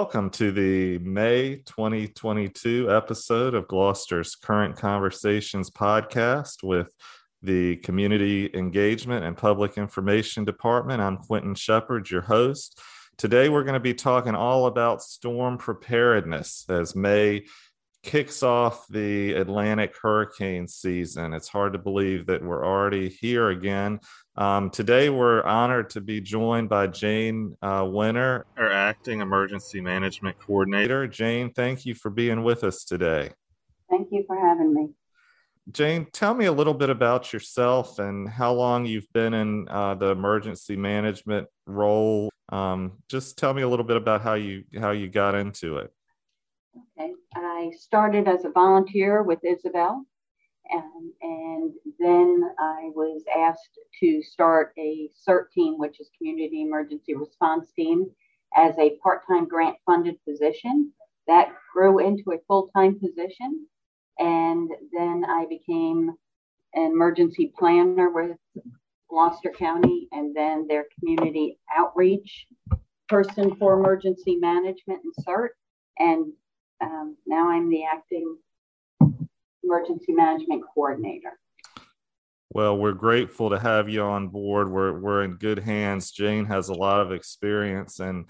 Welcome 0.00 0.30
to 0.30 0.52
the 0.52 0.98
May 0.98 1.56
2022 1.66 2.88
episode 2.88 3.54
of 3.54 3.66
Gloucester's 3.66 4.36
Current 4.36 4.76
Conversations 4.76 5.70
podcast 5.70 6.62
with 6.62 6.94
the 7.42 7.78
Community 7.78 8.48
Engagement 8.54 9.24
and 9.24 9.36
Public 9.36 9.76
Information 9.76 10.44
Department. 10.44 11.02
I'm 11.02 11.16
Quentin 11.16 11.56
Shepard, 11.56 12.08
your 12.10 12.20
host. 12.20 12.80
Today, 13.16 13.48
we're 13.48 13.64
going 13.64 13.74
to 13.74 13.80
be 13.80 13.92
talking 13.92 14.36
all 14.36 14.66
about 14.66 15.02
storm 15.02 15.58
preparedness 15.58 16.64
as 16.68 16.94
May 16.94 17.46
kicks 18.04 18.44
off 18.44 18.86
the 18.86 19.32
Atlantic 19.32 19.96
hurricane 20.00 20.68
season. 20.68 21.34
It's 21.34 21.48
hard 21.48 21.72
to 21.72 21.78
believe 21.80 22.26
that 22.26 22.44
we're 22.44 22.64
already 22.64 23.08
here 23.08 23.48
again. 23.48 23.98
Um, 24.38 24.70
today, 24.70 25.10
we're 25.10 25.42
honored 25.42 25.90
to 25.90 26.00
be 26.00 26.20
joined 26.20 26.68
by 26.68 26.86
Jane 26.86 27.56
uh, 27.60 27.82
Wenner, 27.82 28.44
our 28.56 28.70
acting 28.70 29.20
emergency 29.20 29.80
management 29.80 30.38
coordinator. 30.38 31.08
Jane, 31.08 31.52
thank 31.52 31.84
you 31.84 31.96
for 31.96 32.08
being 32.08 32.44
with 32.44 32.62
us 32.62 32.84
today. 32.84 33.32
Thank 33.90 34.10
you 34.12 34.22
for 34.28 34.38
having 34.38 34.72
me. 34.72 34.90
Jane, 35.72 36.06
tell 36.12 36.34
me 36.34 36.44
a 36.44 36.52
little 36.52 36.72
bit 36.72 36.88
about 36.88 37.32
yourself 37.32 37.98
and 37.98 38.28
how 38.28 38.52
long 38.52 38.86
you've 38.86 39.12
been 39.12 39.34
in 39.34 39.66
uh, 39.68 39.96
the 39.96 40.10
emergency 40.10 40.76
management 40.76 41.48
role. 41.66 42.30
Um, 42.50 42.92
just 43.08 43.38
tell 43.38 43.52
me 43.52 43.62
a 43.62 43.68
little 43.68 43.84
bit 43.84 43.96
about 43.96 44.22
how 44.22 44.34
you 44.34 44.62
how 44.78 44.92
you 44.92 45.08
got 45.08 45.34
into 45.34 45.78
it. 45.78 45.92
Okay, 46.96 47.12
I 47.34 47.72
started 47.76 48.28
as 48.28 48.44
a 48.44 48.50
volunteer 48.50 49.24
with 49.24 49.40
Isabel, 49.44 50.06
and, 50.70 51.12
and 51.22 51.72
then 51.98 52.42
I 52.58 52.90
was 52.94 53.22
asked 53.36 53.78
to 54.00 54.22
start 54.22 54.72
a 54.78 55.08
CERT 55.26 55.50
team, 55.52 55.78
which 55.78 56.00
is 56.00 56.10
Community 56.16 56.62
Emergency 56.62 57.14
Response 57.14 57.70
Team, 57.72 58.06
as 58.56 58.76
a 58.78 58.96
part-time 59.02 59.46
grant-funded 59.46 60.16
position. 60.24 60.92
That 61.26 61.52
grew 61.74 61.98
into 61.98 62.32
a 62.32 62.38
full-time 62.46 62.98
position, 62.98 63.66
and 64.18 64.70
then 64.92 65.24
I 65.28 65.46
became 65.48 66.12
an 66.74 66.92
emergency 66.92 67.52
planner 67.58 68.10
with 68.10 68.36
Gloucester 69.10 69.50
County, 69.50 70.08
and 70.12 70.34
then 70.34 70.66
their 70.66 70.86
community 70.98 71.58
outreach 71.76 72.46
person 73.08 73.56
for 73.56 73.78
emergency 73.78 74.36
management 74.36 75.00
and 75.04 75.26
CERT. 75.26 75.48
And 75.98 76.32
um, 76.80 77.16
now 77.26 77.48
I'm 77.50 77.70
the 77.70 77.84
acting 77.84 78.36
emergency 79.68 80.12
management 80.12 80.64
coordinator. 80.74 81.38
Well, 82.50 82.78
we're 82.78 82.92
grateful 82.92 83.50
to 83.50 83.58
have 83.58 83.88
you 83.88 84.02
on 84.02 84.28
board. 84.28 84.70
We're 84.70 84.98
we're 84.98 85.22
in 85.22 85.34
good 85.34 85.58
hands. 85.58 86.10
Jane 86.10 86.46
has 86.46 86.70
a 86.70 86.74
lot 86.74 87.00
of 87.00 87.12
experience 87.12 88.00
and 88.00 88.26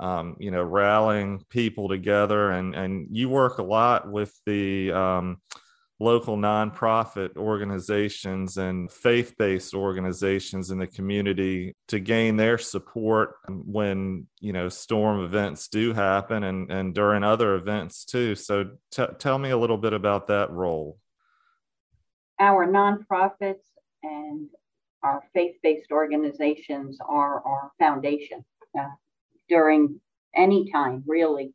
um, 0.00 0.36
you 0.38 0.50
know 0.50 0.62
rallying 0.62 1.44
people 1.50 1.88
together, 1.88 2.50
and 2.50 2.74
and 2.74 3.08
you 3.10 3.28
work 3.28 3.58
a 3.58 3.62
lot 3.62 4.10
with 4.10 4.32
the 4.46 4.92
um, 4.92 5.42
local 6.00 6.36
nonprofit 6.36 7.36
organizations 7.36 8.56
and 8.56 8.90
faith 8.90 9.34
based 9.36 9.74
organizations 9.74 10.70
in 10.70 10.78
the 10.78 10.86
community 10.86 11.74
to 11.88 11.98
gain 11.98 12.36
their 12.36 12.56
support 12.56 13.34
when 13.48 14.26
you 14.40 14.52
know 14.52 14.68
storm 14.68 15.24
events 15.24 15.68
do 15.68 15.92
happen 15.92 16.44
and, 16.44 16.70
and 16.70 16.94
during 16.94 17.24
other 17.24 17.54
events 17.56 18.04
too. 18.04 18.34
So 18.34 18.70
t- 18.90 19.06
tell 19.18 19.38
me 19.38 19.50
a 19.50 19.58
little 19.58 19.78
bit 19.78 19.92
about 19.92 20.28
that 20.28 20.50
role. 20.50 20.98
Our 22.38 22.66
nonprofits 22.66 23.64
and 24.02 24.48
our 25.02 25.22
faith 25.34 25.56
based 25.62 25.90
organizations 25.90 26.98
are 27.06 27.40
our 27.44 27.72
foundation 27.78 28.44
uh, 28.78 28.86
during 29.48 30.00
any 30.36 30.70
time 30.70 31.02
really 31.06 31.52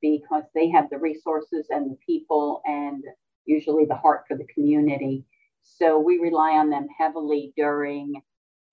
because 0.00 0.44
they 0.54 0.68
have 0.70 0.88
the 0.90 0.98
resources 0.98 1.66
and 1.70 1.90
the 1.90 1.96
people 2.06 2.62
and 2.64 3.04
usually 3.46 3.84
the 3.84 3.96
heart 3.96 4.24
for 4.28 4.36
the 4.36 4.46
community. 4.54 5.24
So 5.62 5.98
we 5.98 6.18
rely 6.18 6.52
on 6.52 6.70
them 6.70 6.86
heavily 6.98 7.52
during 7.56 8.14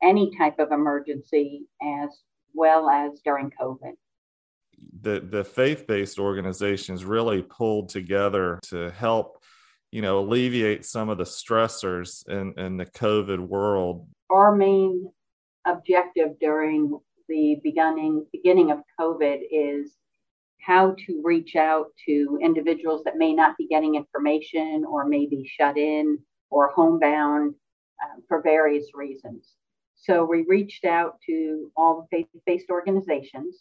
any 0.02 0.32
type 0.38 0.60
of 0.60 0.72
emergency 0.72 1.66
as 1.82 2.10
well 2.54 2.90
as 2.90 3.20
during 3.24 3.52
COVID. 3.62 3.94
The, 5.02 5.20
the 5.20 5.44
faith-based 5.44 6.20
organizations 6.20 7.04
really 7.04 7.42
pulled 7.42 7.90
together 7.90 8.60
to 8.64 8.92
help, 8.92 9.44
you 9.92 10.02
know, 10.02 10.20
alleviate 10.20 10.86
some 10.86 11.10
of 11.10 11.18
the 11.18 11.26
stressors 11.26 12.28
in, 12.28 12.54
in 12.58 12.78
the 12.78 12.86
COVID 12.86 13.40
world. 13.40 14.08
Our 14.30 14.56
main 14.56 15.12
objective 15.66 16.40
during 16.40 16.98
the 17.28 17.60
beginning 17.64 18.26
beginning 18.32 18.72
of 18.72 18.80
COVID 19.00 19.40
is 19.52 19.94
how 20.62 20.96
to 21.06 21.22
reach 21.24 21.56
out 21.56 21.88
to 22.08 22.38
individuals 22.42 23.04
that 23.04 23.18
may 23.18 23.34
not 23.34 23.58
be 23.58 23.68
getting 23.68 23.96
information 23.96 24.86
or 24.86 25.06
may 25.06 25.26
be 25.26 25.50
shut 25.60 25.78
in 25.78 26.20
or 26.50 26.70
homebound 26.70 27.56
um, 28.04 28.24
for 28.28 28.42
various 28.42 28.88
reasons. 28.94 29.56
So 29.96 30.24
we 30.24 30.46
reached 30.48 30.86
out 30.86 31.20
to 31.28 31.72
all 31.76 32.02
the 32.02 32.18
faith 32.18 32.28
based 32.46 32.70
organizations, 32.70 33.58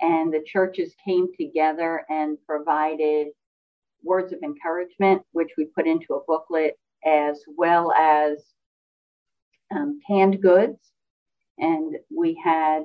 and 0.00 0.32
the 0.32 0.42
churches 0.44 0.94
came 1.04 1.28
together 1.38 2.04
and 2.08 2.38
provided 2.46 3.28
words 4.02 4.32
of 4.32 4.42
encouragement, 4.42 5.22
which 5.32 5.50
we 5.56 5.66
put 5.66 5.86
into 5.86 6.14
a 6.14 6.24
booklet, 6.26 6.78
as 7.04 7.42
well 7.46 7.92
as 7.92 8.38
um, 9.74 10.00
canned 10.06 10.40
goods. 10.40 10.78
And 11.58 11.96
we 12.14 12.40
had 12.42 12.84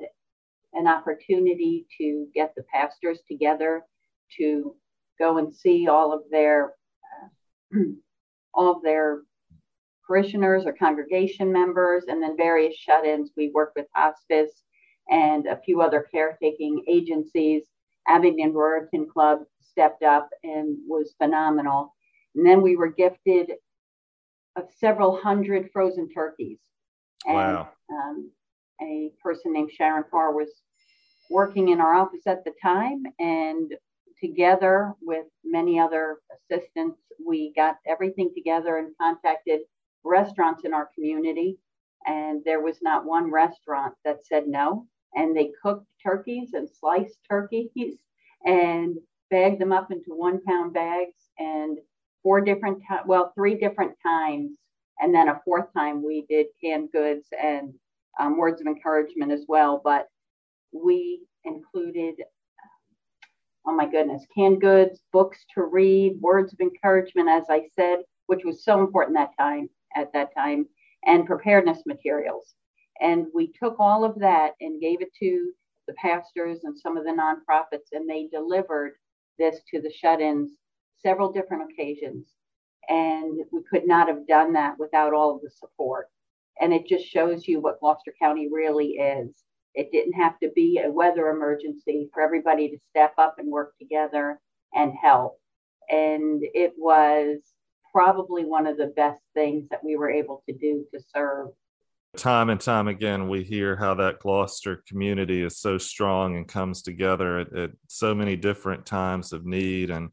an 0.78 0.86
opportunity 0.86 1.86
to 1.98 2.26
get 2.34 2.54
the 2.56 2.62
pastors 2.72 3.18
together 3.28 3.82
to 4.38 4.76
go 5.18 5.38
and 5.38 5.54
see 5.54 5.88
all 5.88 6.12
of 6.12 6.22
their 6.30 6.74
uh, 7.74 7.78
all 8.54 8.76
of 8.76 8.82
their 8.82 9.22
parishioners 10.06 10.64
or 10.64 10.72
congregation 10.72 11.52
members 11.52 12.04
and 12.08 12.22
then 12.22 12.36
various 12.36 12.74
shut-ins. 12.74 13.30
We 13.36 13.50
worked 13.54 13.76
with 13.76 13.86
hospice 13.94 14.62
and 15.10 15.46
a 15.46 15.60
few 15.60 15.82
other 15.82 16.06
caretaking 16.10 16.84
agencies. 16.88 17.64
Abingdon 18.08 18.54
ruritan 18.54 19.06
club 19.08 19.40
stepped 19.60 20.02
up 20.02 20.30
and 20.42 20.78
was 20.88 21.14
phenomenal. 21.18 21.94
And 22.34 22.46
then 22.46 22.62
we 22.62 22.76
were 22.76 22.90
gifted 22.90 23.52
of 24.56 24.64
several 24.78 25.20
hundred 25.20 25.70
frozen 25.72 26.08
turkeys. 26.10 26.58
And 27.26 27.34
wow. 27.36 27.68
um, 27.90 28.30
a 28.80 29.12
person 29.22 29.52
named 29.52 29.72
Sharon 29.72 30.04
Farr 30.10 30.32
was 30.32 30.48
working 31.30 31.68
in 31.68 31.80
our 31.80 31.94
office 31.94 32.26
at 32.26 32.44
the 32.44 32.52
time, 32.62 33.02
and 33.18 33.72
together 34.20 34.92
with 35.00 35.26
many 35.44 35.78
other 35.78 36.18
assistants, 36.32 36.98
we 37.24 37.52
got 37.54 37.76
everything 37.86 38.30
together 38.34 38.78
and 38.78 38.94
contacted 39.00 39.60
restaurants 40.04 40.64
in 40.64 40.74
our 40.74 40.88
community. 40.94 41.58
And 42.06 42.42
there 42.44 42.60
was 42.60 42.78
not 42.82 43.04
one 43.04 43.30
restaurant 43.30 43.94
that 44.04 44.24
said 44.24 44.46
no. 44.46 44.86
And 45.14 45.36
they 45.36 45.50
cooked 45.62 45.86
turkeys 46.02 46.50
and 46.54 46.68
sliced 46.68 47.18
turkeys 47.28 47.98
and 48.44 48.96
bagged 49.30 49.60
them 49.60 49.72
up 49.72 49.90
into 49.90 50.10
one 50.14 50.42
pound 50.44 50.72
bags. 50.74 51.30
And 51.38 51.78
four 52.22 52.40
different, 52.40 52.82
times, 52.88 53.04
well, 53.06 53.32
three 53.34 53.54
different 53.54 53.92
times. 54.02 54.52
And 55.00 55.14
then 55.14 55.28
a 55.28 55.40
fourth 55.44 55.72
time 55.76 56.04
we 56.04 56.26
did 56.28 56.46
canned 56.62 56.90
goods 56.92 57.28
and 57.40 57.72
um, 58.18 58.36
words 58.36 58.60
of 58.60 58.66
encouragement 58.66 59.30
as 59.30 59.44
well. 59.46 59.80
But 59.82 60.08
we 60.72 61.22
included, 61.44 62.14
oh 63.66 63.72
my 63.74 63.86
goodness, 63.86 64.26
canned 64.34 64.60
goods, 64.60 65.00
books 65.12 65.44
to 65.54 65.62
read, 65.62 66.20
words 66.20 66.52
of 66.52 66.60
encouragement, 66.60 67.28
as 67.28 67.44
I 67.48 67.68
said, 67.74 68.00
which 68.26 68.44
was 68.44 68.64
so 68.64 68.80
important 68.80 69.16
that 69.16 69.36
time 69.38 69.68
at 69.96 70.12
that 70.12 70.34
time, 70.34 70.66
and 71.06 71.26
preparedness 71.26 71.82
materials. 71.86 72.54
And 73.00 73.26
we 73.34 73.52
took 73.52 73.76
all 73.78 74.04
of 74.04 74.18
that 74.18 74.52
and 74.60 74.80
gave 74.80 75.00
it 75.00 75.12
to 75.20 75.52
the 75.86 75.94
pastors 75.94 76.64
and 76.64 76.78
some 76.78 76.96
of 76.96 77.04
the 77.04 77.10
nonprofits, 77.10 77.92
and 77.92 78.08
they 78.08 78.28
delivered 78.32 78.92
this 79.38 79.60
to 79.72 79.80
the 79.80 79.92
shut-ins 79.92 80.50
several 81.00 81.32
different 81.32 81.70
occasions. 81.70 82.26
And 82.88 83.40
we 83.52 83.62
could 83.70 83.86
not 83.86 84.08
have 84.08 84.26
done 84.26 84.52
that 84.54 84.78
without 84.78 85.14
all 85.14 85.36
of 85.36 85.42
the 85.42 85.50
support. 85.50 86.08
And 86.60 86.72
it 86.72 86.86
just 86.86 87.06
shows 87.06 87.46
you 87.46 87.60
what 87.60 87.80
Gloucester 87.80 88.12
County 88.20 88.48
really 88.50 88.92
is. 88.92 89.30
It 89.74 89.92
didn't 89.92 90.14
have 90.14 90.38
to 90.40 90.50
be 90.54 90.80
a 90.84 90.90
weather 90.90 91.28
emergency 91.28 92.08
for 92.12 92.22
everybody 92.22 92.68
to 92.70 92.78
step 92.90 93.14
up 93.18 93.36
and 93.38 93.50
work 93.50 93.76
together 93.78 94.40
and 94.74 94.92
help. 94.92 95.38
And 95.90 96.42
it 96.42 96.74
was 96.76 97.38
probably 97.92 98.44
one 98.44 98.66
of 98.66 98.76
the 98.76 98.92
best 98.96 99.20
things 99.34 99.68
that 99.70 99.82
we 99.84 99.96
were 99.96 100.10
able 100.10 100.42
to 100.48 100.54
do 100.54 100.84
to 100.92 101.00
serve. 101.14 101.48
Time 102.16 102.50
and 102.50 102.60
time 102.60 102.88
again, 102.88 103.28
we 103.28 103.44
hear 103.44 103.76
how 103.76 103.94
that 103.94 104.18
Gloucester 104.18 104.82
community 104.88 105.42
is 105.42 105.58
so 105.58 105.78
strong 105.78 106.36
and 106.36 106.48
comes 106.48 106.82
together 106.82 107.40
at, 107.40 107.52
at 107.56 107.70
so 107.86 108.14
many 108.14 108.34
different 108.34 108.86
times 108.86 109.32
of 109.32 109.44
need. 109.44 109.90
And 109.90 110.10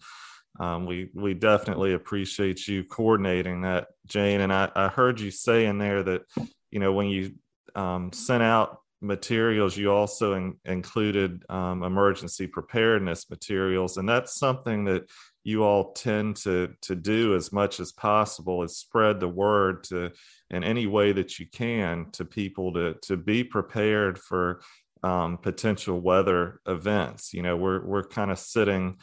um, 0.59 0.85
we 0.85 1.09
we 1.13 1.33
definitely 1.33 1.93
appreciate 1.93 2.67
you 2.67 2.83
coordinating 2.83 3.61
that, 3.61 3.87
Jane. 4.07 4.41
And 4.41 4.53
I, 4.53 4.69
I 4.75 4.87
heard 4.87 5.19
you 5.19 5.31
say 5.31 5.65
in 5.65 5.77
there 5.77 6.03
that 6.03 6.21
you 6.69 6.79
know 6.79 6.93
when 6.93 7.07
you 7.07 7.33
um, 7.75 8.11
sent 8.13 8.43
out 8.43 8.79
materials, 9.05 9.77
you 9.77 9.91
also 9.91 10.33
in, 10.33 10.55
included 10.65 11.43
um, 11.49 11.83
emergency 11.83 12.47
preparedness 12.47 13.29
materials, 13.29 13.97
and 13.97 14.07
that's 14.07 14.37
something 14.39 14.85
that 14.85 15.09
you 15.43 15.63
all 15.63 15.93
tend 15.93 16.35
to 16.35 16.73
to 16.81 16.95
do 16.95 17.35
as 17.35 17.53
much 17.53 17.79
as 17.79 17.91
possible 17.91 18.63
is 18.63 18.77
spread 18.77 19.19
the 19.19 19.27
word 19.27 19.83
to 19.83 20.11
in 20.49 20.63
any 20.63 20.87
way 20.87 21.11
that 21.11 21.39
you 21.39 21.45
can 21.45 22.07
to 22.11 22.25
people 22.25 22.73
to 22.73 22.95
to 23.03 23.15
be 23.15 23.43
prepared 23.43 24.17
for 24.17 24.61
um, 25.03 25.37
potential 25.37 26.01
weather 26.01 26.59
events. 26.65 27.33
You 27.33 27.43
know, 27.43 27.55
we're 27.55 27.85
we're 27.85 28.07
kind 28.07 28.31
of 28.31 28.39
sitting 28.39 28.97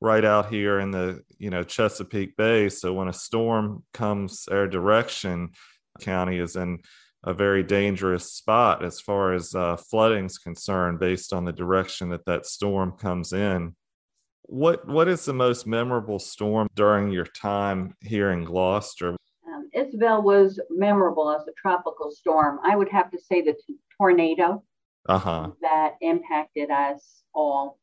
right 0.00 0.24
out 0.24 0.50
here 0.50 0.80
in 0.80 0.90
the 0.90 1.22
you 1.38 1.50
know 1.50 1.62
Chesapeake 1.62 2.36
Bay, 2.36 2.68
so 2.68 2.92
when 2.92 3.08
a 3.08 3.12
storm 3.12 3.84
comes 3.92 4.48
our 4.50 4.66
direction, 4.66 5.50
county 6.00 6.38
is 6.38 6.56
in 6.56 6.80
a 7.24 7.32
very 7.32 7.62
dangerous 7.62 8.32
spot 8.32 8.84
as 8.84 9.00
far 9.00 9.32
as 9.32 9.54
uh, 9.54 9.76
flooding 9.76 10.26
is 10.26 10.38
concerned, 10.38 11.00
based 11.00 11.32
on 11.32 11.44
the 11.44 11.52
direction 11.52 12.10
that 12.10 12.24
that 12.26 12.46
storm 12.46 12.92
comes 12.92 13.32
in. 13.32 13.74
What 14.42 14.86
what 14.86 15.08
is 15.08 15.24
the 15.24 15.32
most 15.32 15.66
memorable 15.66 16.18
storm 16.18 16.68
during 16.74 17.10
your 17.10 17.24
time 17.24 17.94
here 18.00 18.30
in 18.30 18.44
Gloucester? 18.44 19.16
Um, 19.48 19.70
Isabel 19.72 20.22
was 20.22 20.60
memorable 20.68 21.30
as 21.34 21.46
a 21.48 21.52
tropical 21.60 22.10
storm. 22.10 22.60
I 22.62 22.76
would 22.76 22.90
have 22.90 23.10
to 23.12 23.18
say 23.18 23.40
the 23.40 23.54
t- 23.54 23.76
tornado 23.96 24.62
uh-huh. 25.08 25.50
that 25.62 25.94
impacted 26.02 26.70
us 26.70 27.22
all. 27.34 27.78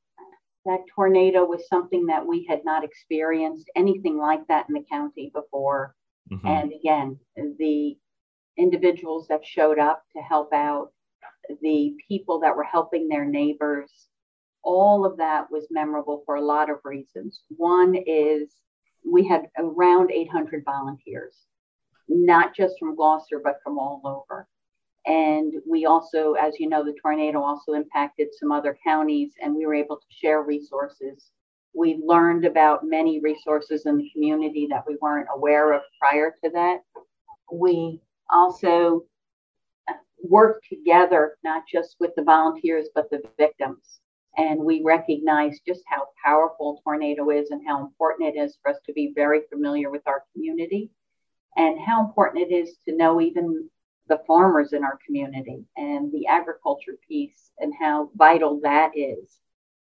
That 0.66 0.82
tornado 0.94 1.44
was 1.44 1.68
something 1.68 2.06
that 2.06 2.24
we 2.24 2.46
had 2.48 2.64
not 2.64 2.84
experienced 2.84 3.68
anything 3.76 4.20
like 4.20 4.46
that 4.48 4.68
in 4.70 4.76
the 4.76 4.86
county 4.88 5.32
before. 5.34 5.96
Mm-hmm. 6.32 6.48
And 6.48 6.72
again, 6.72 7.20
the 7.36 7.98
individuals 8.57 9.27
that 9.27 9.45
showed 9.45 9.80
up 9.80 10.03
to 10.15 10.21
help 10.21 10.53
out, 10.53 10.92
the 11.62 11.95
people 12.07 12.39
that 12.39 12.56
were 12.56 12.63
helping 12.63 13.07
their 13.07 13.25
neighbors, 13.25 14.07
all 14.63 15.06
of 15.06 15.18
that 15.18 15.50
was 15.51 15.68
memorable 15.71 16.24
for 16.25 16.36
a 16.36 16.42
lot 16.42 16.69
of 16.69 16.77
reasons. 16.83 17.42
One 17.50 17.95
is 18.06 18.56
we 19.09 19.27
had 19.27 19.50
around 19.57 20.12
800 20.12 20.63
volunteers, 20.63 21.36
not 22.07 22.56
just 22.56 22.75
from 22.80 22.95
Gloucester, 22.95 23.42
but 23.44 23.59
from 23.63 23.80
all 23.80 24.01
over. 24.03 24.48
And 25.07 25.54
we 25.68 25.86
also, 25.86 26.33
as 26.33 26.59
you 26.59 26.69
know, 26.69 26.83
the 26.83 26.95
tornado 27.01 27.42
also 27.42 27.74
impacted 27.74 28.27
some 28.33 28.51
other 28.51 28.77
counties, 28.83 29.33
and 29.42 29.56
we 29.56 29.65
were 29.65 29.74
able 29.74 29.97
to 29.97 30.06
share 30.09 30.44
resources. 30.44 31.31
We 31.74 32.00
learned 32.06 32.45
about 32.45 32.86
many 32.86 33.19
resources 33.19 33.88
in 33.88 33.97
the 33.97 34.09
community 34.12 34.68
that 34.69 34.83
we 34.88 34.97
weren't 35.01 35.30
aware 35.33 35.74
of 35.74 35.81
prior 36.00 36.36
to 36.44 36.51
that. 36.51 36.81
We 37.51 38.00
also 38.31 39.06
work 40.24 40.63
together, 40.69 41.38
not 41.44 41.63
just 41.72 41.95
with 42.00 42.12
the 42.16 42.24
volunteers, 42.24 42.88
but 42.94 43.10
the 43.10 43.22
victims. 43.38 44.00
And 44.38 44.60
we 44.60 44.81
recognize 44.83 45.60
just 45.68 45.81
how 45.88 46.07
powerful 46.24 46.81
tornado 46.83 47.30
is 47.31 47.51
and 47.51 47.62
how 47.68 47.81
important 47.81 48.33
it 48.33 48.39
is 48.39 48.57
for 48.62 48.72
us 48.72 48.78
to 48.86 48.94
be 48.94 49.12
very 49.13 49.42
familiar 49.50 49.89
with 49.89 50.04
our 50.07 50.24
community 50.33 50.89
and 51.57 51.80
how 51.80 52.06
important 52.06 52.50
it 52.50 52.54
is 52.54 52.78
to 52.86 52.95
know 52.95 53.19
even 53.19 53.69
the 54.07 54.22
farmers 54.25 54.74
in 54.74 54.83
our 54.83 54.98
community 55.06 55.66
and 55.75 56.12
the 56.12 56.28
agriculture 56.28 56.98
piece 57.07 57.51
and 57.60 57.74
how 57.80 58.10
vital 58.16 58.60
that 58.62 58.92
is 58.95 59.39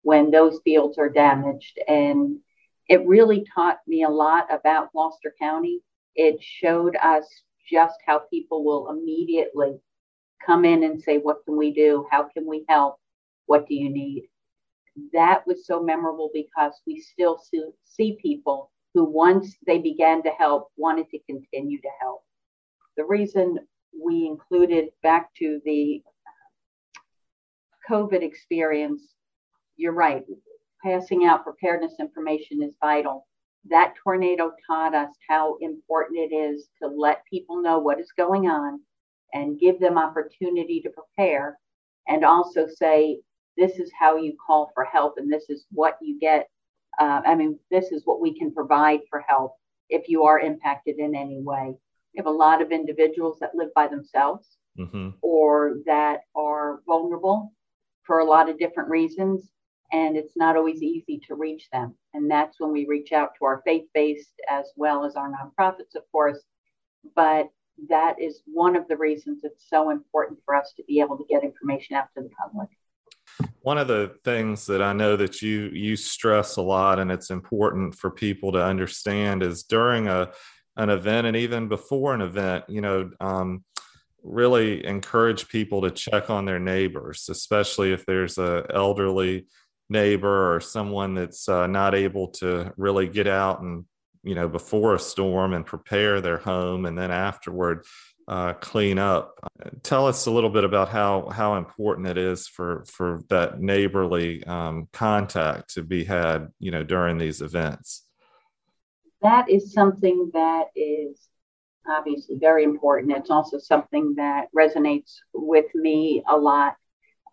when 0.03 0.29
those 0.29 0.59
fields 0.63 0.97
are 0.97 1.09
damaged. 1.09 1.79
And 1.87 2.39
it 2.87 3.05
really 3.07 3.45
taught 3.53 3.79
me 3.87 4.03
a 4.03 4.09
lot 4.09 4.53
about 4.53 4.91
Gloucester 4.91 5.33
County. 5.39 5.81
It 6.15 6.37
showed 6.41 6.95
us 6.95 7.27
just 7.69 7.95
how 8.05 8.19
people 8.31 8.63
will 8.63 8.89
immediately 8.89 9.79
come 10.45 10.65
in 10.65 10.83
and 10.83 11.01
say, 11.01 11.17
What 11.17 11.43
can 11.45 11.57
we 11.57 11.73
do? 11.73 12.05
How 12.11 12.23
can 12.23 12.47
we 12.47 12.65
help? 12.69 12.97
What 13.45 13.67
do 13.67 13.75
you 13.75 13.89
need? 13.89 14.27
That 15.13 15.45
was 15.45 15.65
so 15.65 15.83
memorable 15.83 16.29
because 16.33 16.73
we 16.87 16.99
still 16.99 17.39
see 17.83 18.17
people 18.21 18.71
who, 18.93 19.03
once 19.03 19.57
they 19.67 19.77
began 19.77 20.23
to 20.23 20.29
help, 20.29 20.69
wanted 20.77 21.09
to 21.09 21.19
continue 21.29 21.81
to 21.81 21.89
help. 22.01 22.23
The 22.95 23.03
reason 23.03 23.59
we 24.01 24.25
included 24.25 24.89
back 25.03 25.33
to 25.35 25.59
the 25.65 26.01
COVID 27.89 28.21
experience, 28.21 29.01
you're 29.75 29.91
right, 29.91 30.23
passing 30.83 31.25
out 31.25 31.43
preparedness 31.43 31.95
information 31.99 32.63
is 32.63 32.75
vital. 32.79 33.27
That 33.69 33.93
tornado 34.03 34.51
taught 34.67 34.93
us 34.93 35.09
how 35.27 35.57
important 35.59 36.19
it 36.19 36.35
is 36.35 36.67
to 36.81 36.87
let 36.87 37.25
people 37.25 37.61
know 37.61 37.79
what 37.79 37.99
is 37.99 38.11
going 38.15 38.47
on 38.47 38.79
and 39.33 39.59
give 39.59 39.79
them 39.79 39.97
opportunity 39.97 40.81
to 40.81 40.89
prepare 40.89 41.57
and 42.07 42.23
also 42.23 42.67
say, 42.67 43.19
this 43.57 43.79
is 43.79 43.91
how 43.97 44.17
you 44.17 44.35
call 44.45 44.71
for 44.73 44.83
help 44.83 45.15
and 45.17 45.31
this 45.31 45.49
is 45.49 45.65
what 45.71 45.97
you 46.01 46.19
get. 46.19 46.49
Uh, 46.99 47.21
I 47.25 47.35
mean, 47.35 47.59
this 47.71 47.91
is 47.91 48.03
what 48.05 48.21
we 48.21 48.37
can 48.37 48.53
provide 48.53 48.99
for 49.09 49.23
help 49.27 49.55
if 49.89 50.07
you 50.07 50.23
are 50.23 50.39
impacted 50.39 50.99
in 50.99 51.15
any 51.15 51.41
way. 51.41 51.73
We 52.13 52.17
have 52.17 52.27
a 52.27 52.31
lot 52.31 52.61
of 52.61 52.71
individuals 52.71 53.37
that 53.39 53.55
live 53.55 53.73
by 53.73 53.87
themselves 53.87 54.57
mm-hmm. 54.77 55.09
or 55.21 55.77
that 55.85 56.21
are 56.35 56.81
vulnerable 56.85 57.51
for 58.03 58.19
a 58.19 58.25
lot 58.25 58.49
of 58.49 58.59
different 58.59 58.89
reasons. 58.89 59.49
And 59.91 60.17
it's 60.17 60.35
not 60.35 60.55
always 60.55 60.81
easy 60.81 61.21
to 61.27 61.35
reach 61.35 61.69
them. 61.71 61.95
And 62.13 62.29
that's 62.29 62.59
when 62.59 62.71
we 62.71 62.85
reach 62.85 63.11
out 63.11 63.31
to 63.39 63.45
our 63.45 63.61
faith 63.65 63.85
based 63.93 64.33
as 64.49 64.65
well 64.75 65.05
as 65.05 65.15
our 65.15 65.31
nonprofits, 65.31 65.95
of 65.95 66.03
course. 66.11 66.39
But 67.15 67.49
that 67.89 68.19
is 68.19 68.41
one 68.45 68.75
of 68.75 68.87
the 68.87 68.97
reasons 68.97 69.41
it's 69.43 69.69
so 69.69 69.89
important 69.89 70.39
for 70.45 70.55
us 70.55 70.73
to 70.77 70.83
be 70.87 70.99
able 70.99 71.17
to 71.17 71.25
get 71.29 71.43
information 71.43 71.95
out 71.95 72.07
to 72.15 72.23
the 72.23 72.29
public. 72.29 72.69
One 73.61 73.77
of 73.77 73.87
the 73.87 74.15
things 74.23 74.65
that 74.67 74.81
I 74.81 74.93
know 74.93 75.15
that 75.17 75.41
you 75.41 75.69
you 75.73 75.95
stress 75.95 76.57
a 76.57 76.61
lot 76.61 76.99
and 76.99 77.11
it's 77.11 77.31
important 77.31 77.95
for 77.95 78.11
people 78.11 78.51
to 78.53 78.63
understand 78.63 79.43
is 79.43 79.63
during 79.63 80.07
a 80.07 80.31
an 80.77 80.89
event 80.89 81.27
and 81.27 81.37
even 81.37 81.67
before 81.67 82.13
an 82.13 82.21
event, 82.21 82.65
you 82.67 82.81
know, 82.81 83.09
um, 83.19 83.63
really 84.23 84.85
encourage 84.85 85.47
people 85.47 85.81
to 85.81 85.91
check 85.91 86.29
on 86.29 86.45
their 86.45 86.59
neighbors, 86.59 87.27
especially 87.29 87.93
if 87.93 88.05
there's 88.05 88.37
a 88.37 88.65
elderly 88.73 89.47
neighbor 89.89 90.55
or 90.55 90.59
someone 90.59 91.13
that's 91.13 91.47
uh, 91.47 91.67
not 91.67 91.93
able 91.93 92.27
to 92.27 92.73
really 92.77 93.07
get 93.07 93.27
out 93.27 93.61
and 93.61 93.85
you 94.23 94.35
know 94.35 94.47
before 94.47 94.95
a 94.95 94.99
storm 94.99 95.53
and 95.53 95.65
prepare 95.65 96.21
their 96.21 96.37
home 96.37 96.85
and 96.85 96.97
then 96.97 97.11
afterward 97.11 97.85
uh, 98.27 98.53
clean 98.53 98.97
up 98.97 99.35
tell 99.83 100.07
us 100.07 100.25
a 100.25 100.31
little 100.31 100.49
bit 100.49 100.63
about 100.63 100.89
how 100.89 101.29
how 101.29 101.55
important 101.55 102.07
it 102.07 102.17
is 102.17 102.47
for 102.47 102.83
for 102.87 103.21
that 103.29 103.61
neighborly 103.61 104.43
um, 104.45 104.87
contact 104.91 105.75
to 105.75 105.83
be 105.83 106.03
had 106.03 106.47
you 106.59 106.71
know 106.71 106.83
during 106.83 107.19
these 107.19 107.41
events 107.41 108.07
that 109.21 109.49
is 109.49 109.73
something 109.73 110.31
that 110.33 110.65
is 110.75 111.29
obviously 111.87 112.37
very 112.37 112.63
important. 112.63 113.15
It's 113.15 113.29
also 113.29 113.57
something 113.57 114.15
that 114.15 114.47
resonates 114.55 115.17
with 115.33 115.73
me 115.73 116.23
a 116.27 116.35
lot. 116.35 116.75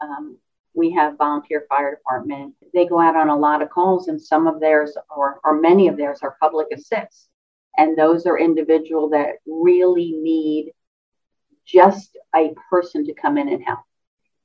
Um, 0.00 0.38
we 0.74 0.90
have 0.92 1.18
volunteer 1.18 1.66
fire 1.68 1.94
department. 1.94 2.54
They 2.72 2.86
go 2.86 3.00
out 3.00 3.16
on 3.16 3.28
a 3.28 3.36
lot 3.36 3.62
of 3.62 3.70
calls, 3.70 4.08
and 4.08 4.20
some 4.20 4.46
of 4.46 4.60
theirs, 4.60 4.96
or, 5.14 5.40
or 5.44 5.60
many 5.60 5.88
of 5.88 5.96
theirs, 5.96 6.20
are 6.22 6.36
public 6.40 6.68
assists. 6.72 7.28
And 7.76 7.96
those 7.96 8.26
are 8.26 8.38
individual 8.38 9.10
that 9.10 9.36
really 9.46 10.12
need 10.12 10.72
just 11.64 12.16
a 12.34 12.54
person 12.70 13.06
to 13.06 13.14
come 13.14 13.38
in 13.38 13.48
and 13.48 13.62
help. 13.64 13.80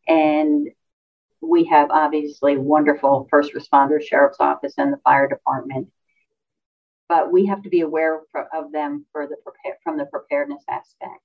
And 0.08 0.70
we 1.42 1.66
have 1.66 1.92
obviously 1.92 2.58
wonderful 2.58 3.28
first 3.30 3.54
responders, 3.54 4.04
sheriff's 4.04 4.40
office, 4.40 4.74
and 4.78 4.94
the 4.94 4.98
fire 5.04 5.28
department 5.28 5.90
but 7.08 7.32
we 7.32 7.46
have 7.46 7.62
to 7.64 7.70
be 7.70 7.82
aware 7.82 8.22
of 8.54 8.72
them 8.72 9.06
for 9.12 9.28
the 9.28 9.38
prepare 9.44 9.78
from 9.84 9.98
the 9.98 10.06
preparedness 10.06 10.64
aspect. 10.70 11.22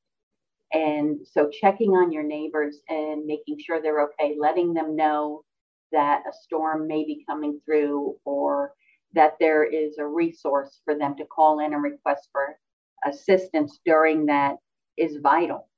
And 0.73 1.21
so 1.31 1.51
checking 1.51 1.91
on 1.91 2.13
your 2.13 2.23
neighbors 2.23 2.79
and 2.89 3.27
making 3.27 3.59
sure 3.61 3.81
they're 3.81 4.05
okay, 4.05 4.37
letting 4.39 4.73
them 4.73 4.97
know 4.97 5.45
that 5.93 6.23
a 6.29 6.33
storm 6.33 6.89
may 6.89 7.05
be 7.05 7.25
coming 7.29 7.61
through 7.65 8.17
or 8.25 8.73
that 9.15 9.35
there 9.39 9.65
is 9.65 9.99
a 9.99 10.07
resource 10.07 10.81
for 10.85 10.97
them 10.97 11.15
to 11.17 11.27
call 11.27 11.61
in 11.61 11.75
and 11.75 11.83
request 11.83 12.29
for 12.33 12.57
assistance 13.05 13.81
during 13.85 14.27
that 14.27 14.57
is 14.97 15.19
vital. 15.23 15.69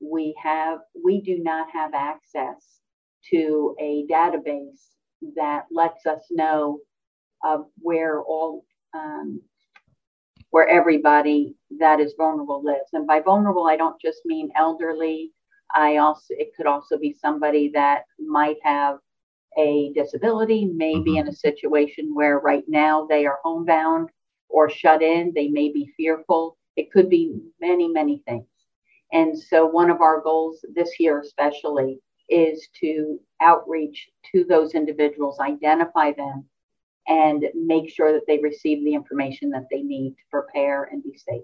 We 0.00 0.34
have 0.42 0.78
we 1.04 1.20
do 1.20 1.38
not 1.38 1.68
have 1.72 1.92
access 1.94 2.80
to 3.30 3.76
a 3.78 4.06
database 4.10 4.80
that 5.36 5.66
lets 5.70 6.06
us 6.06 6.24
know 6.30 6.78
of 7.44 7.66
where 7.78 8.22
all 8.22 8.64
um, 8.94 9.42
where 10.50 10.68
everybody 10.68 11.54
that 11.78 12.00
is 12.00 12.14
vulnerable 12.16 12.62
lives. 12.64 12.90
And 12.92 13.06
by 13.06 13.20
vulnerable, 13.20 13.66
I 13.66 13.76
don't 13.76 14.00
just 14.00 14.20
mean 14.24 14.50
elderly. 14.56 15.32
I 15.74 15.98
also 15.98 16.26
it 16.30 16.50
could 16.56 16.66
also 16.66 16.98
be 16.98 17.12
somebody 17.12 17.70
that 17.74 18.04
might 18.18 18.56
have 18.62 18.98
a 19.58 19.92
disability, 19.94 20.64
maybe 20.64 21.12
mm-hmm. 21.12 21.26
in 21.26 21.28
a 21.28 21.32
situation 21.32 22.14
where 22.14 22.38
right 22.38 22.64
now 22.68 23.06
they 23.06 23.26
are 23.26 23.38
homebound 23.42 24.10
or 24.48 24.68
shut 24.68 25.02
in, 25.02 25.32
they 25.34 25.48
may 25.48 25.70
be 25.70 25.92
fearful. 25.96 26.56
It 26.76 26.90
could 26.90 27.08
be 27.08 27.36
many, 27.60 27.88
many 27.88 28.22
things. 28.26 28.46
And 29.12 29.36
so 29.36 29.66
one 29.66 29.90
of 29.90 30.00
our 30.00 30.20
goals 30.20 30.64
this 30.74 30.98
year 30.98 31.20
especially 31.20 31.98
is 32.28 32.68
to 32.80 33.18
outreach 33.40 34.08
to 34.32 34.44
those 34.44 34.74
individuals, 34.74 35.40
identify 35.40 36.12
them, 36.12 36.44
and 37.10 37.44
make 37.54 37.92
sure 37.92 38.12
that 38.12 38.26
they 38.28 38.38
receive 38.38 38.84
the 38.84 38.94
information 38.94 39.50
that 39.50 39.66
they 39.70 39.82
need 39.82 40.10
to 40.10 40.22
prepare 40.30 40.84
and 40.84 41.02
be 41.02 41.18
safe. 41.18 41.42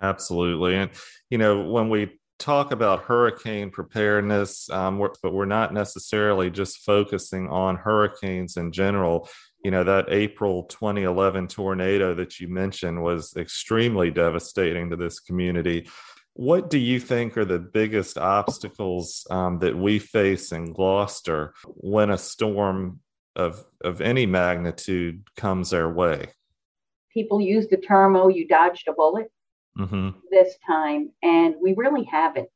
Absolutely. 0.00 0.76
And, 0.76 0.90
you 1.28 1.38
know, 1.38 1.68
when 1.68 1.90
we 1.90 2.18
talk 2.38 2.72
about 2.72 3.04
hurricane 3.04 3.70
preparedness, 3.70 4.68
um, 4.70 4.98
we're, 4.98 5.10
but 5.22 5.34
we're 5.34 5.44
not 5.44 5.74
necessarily 5.74 6.50
just 6.50 6.78
focusing 6.78 7.48
on 7.48 7.76
hurricanes 7.76 8.56
in 8.56 8.72
general. 8.72 9.28
You 9.62 9.70
know, 9.70 9.84
that 9.84 10.06
April 10.08 10.64
2011 10.64 11.48
tornado 11.48 12.14
that 12.14 12.40
you 12.40 12.48
mentioned 12.48 13.02
was 13.02 13.34
extremely 13.36 14.10
devastating 14.10 14.90
to 14.90 14.96
this 14.96 15.20
community. 15.20 15.88
What 16.32 16.68
do 16.70 16.78
you 16.78 16.98
think 16.98 17.36
are 17.36 17.44
the 17.44 17.60
biggest 17.60 18.18
obstacles 18.18 19.26
um, 19.30 19.58
that 19.60 19.76
we 19.76 19.98
face 19.98 20.50
in 20.50 20.72
Gloucester 20.72 21.54
when 21.64 22.10
a 22.10 22.18
storm 22.18 23.00
of, 23.36 23.64
of 23.82 24.00
any 24.00 24.26
magnitude 24.26 25.24
comes 25.36 25.72
our 25.72 25.92
way? 25.92 26.28
People 27.12 27.40
use 27.40 27.68
the 27.68 27.76
term, 27.76 28.16
oh, 28.16 28.28
you 28.28 28.46
dodged 28.46 28.88
a 28.88 28.92
bullet 28.92 29.30
mm-hmm. 29.78 30.10
this 30.30 30.56
time, 30.66 31.10
and 31.22 31.54
we 31.60 31.74
really 31.74 32.04
haven't. 32.04 32.48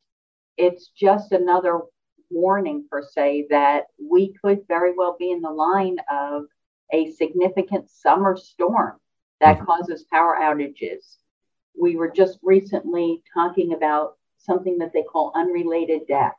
It's 0.56 0.88
just 0.88 1.32
another 1.32 1.80
warning, 2.30 2.86
per 2.90 3.02
se, 3.02 3.46
that 3.50 3.84
we 3.98 4.34
could 4.42 4.60
very 4.68 4.92
well 4.96 5.16
be 5.18 5.30
in 5.30 5.40
the 5.40 5.50
line 5.50 5.96
of 6.10 6.44
a 6.92 7.12
significant 7.12 7.90
summer 7.90 8.36
storm 8.36 8.98
that 9.40 9.56
mm-hmm. 9.56 9.66
causes 9.66 10.04
power 10.10 10.36
outages. 10.40 11.16
We 11.80 11.96
were 11.96 12.10
just 12.10 12.38
recently 12.42 13.22
talking 13.32 13.72
about 13.74 14.14
something 14.38 14.78
that 14.78 14.92
they 14.92 15.02
call 15.02 15.32
unrelated 15.34 16.06
deaths. 16.08 16.34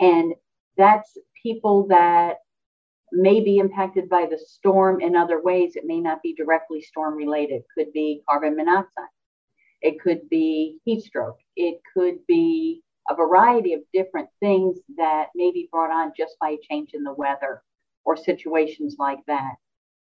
And 0.00 0.34
that's 0.76 1.16
people 1.42 1.86
that 1.88 2.38
may 3.12 3.40
be 3.40 3.58
impacted 3.58 4.08
by 4.08 4.26
the 4.26 4.38
storm 4.38 5.00
in 5.00 5.14
other 5.14 5.40
ways. 5.42 5.76
It 5.76 5.84
may 5.86 6.00
not 6.00 6.22
be 6.22 6.34
directly 6.34 6.80
storm 6.80 7.14
related, 7.14 7.62
could 7.76 7.92
be 7.92 8.22
carbon 8.28 8.56
monoxide, 8.56 9.04
it 9.80 10.00
could 10.00 10.28
be 10.28 10.78
heat 10.84 11.02
stroke, 11.04 11.38
it 11.56 11.80
could 11.94 12.18
be 12.26 12.82
a 13.08 13.14
variety 13.14 13.74
of 13.74 13.80
different 13.92 14.28
things 14.40 14.78
that 14.96 15.28
may 15.34 15.50
be 15.50 15.68
brought 15.70 15.90
on 15.90 16.12
just 16.16 16.36
by 16.40 16.50
a 16.50 16.58
change 16.70 16.90
in 16.94 17.02
the 17.02 17.12
weather 17.12 17.62
or 18.04 18.16
situations 18.16 18.96
like 18.98 19.18
that. 19.26 19.54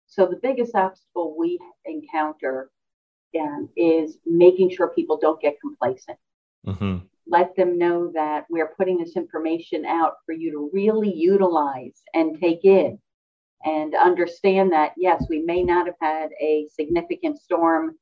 So, 0.08 0.26
the 0.26 0.40
biggest 0.42 0.76
obstacle 0.76 1.36
we 1.38 1.58
encounter 1.86 2.70
um, 3.40 3.70
is 3.78 4.18
making 4.26 4.72
sure 4.72 4.90
people 4.90 5.18
don't 5.18 5.42
get 5.42 5.60
complacent. 5.62 6.18
Mm-hmm. 6.68 6.98
Let 7.32 7.56
them 7.56 7.78
know 7.78 8.12
that 8.14 8.46
we're 8.50 8.74
putting 8.78 8.98
this 8.98 9.16
information 9.16 9.86
out 9.86 10.16
for 10.26 10.34
you 10.34 10.52
to 10.52 10.70
really 10.74 11.14
utilize 11.16 12.02
and 12.14 12.38
take 12.40 12.66
in 12.66 13.00
and 13.64 13.96
understand 13.96 14.74
that, 14.74 14.92
yes, 14.98 15.26
we 15.30 15.42
may 15.42 15.64
not 15.64 15.86
have 15.86 15.96
had 16.02 16.30
a 16.42 16.68
significant 16.74 17.40
storm 17.40 17.96